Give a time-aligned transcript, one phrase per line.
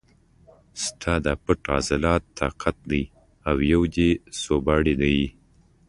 [0.83, 3.03] ستا دا پټ عضلات طاق دي
[3.49, 4.09] او یو دې
[4.41, 5.19] سوباړی دی.